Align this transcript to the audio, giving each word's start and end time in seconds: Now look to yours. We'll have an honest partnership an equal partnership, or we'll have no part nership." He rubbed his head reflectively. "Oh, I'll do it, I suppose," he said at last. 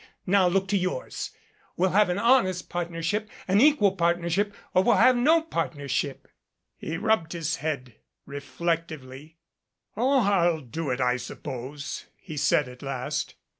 Now 0.25 0.47
look 0.47 0.67
to 0.69 0.77
yours. 0.79 1.29
We'll 1.77 1.91
have 1.91 2.09
an 2.09 2.17
honest 2.17 2.69
partnership 2.71 3.29
an 3.47 3.61
equal 3.61 3.91
partnership, 3.91 4.51
or 4.73 4.81
we'll 4.81 4.95
have 4.95 5.15
no 5.15 5.43
part 5.43 5.73
nership." 5.75 6.25
He 6.75 6.97
rubbed 6.97 7.33
his 7.33 7.57
head 7.57 7.97
reflectively. 8.25 9.37
"Oh, 9.95 10.21
I'll 10.21 10.61
do 10.61 10.89
it, 10.89 10.99
I 11.01 11.17
suppose," 11.17 12.07
he 12.19 12.35
said 12.35 12.67
at 12.67 12.81
last. 12.81 13.35